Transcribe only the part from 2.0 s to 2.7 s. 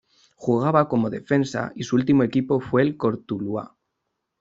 equipo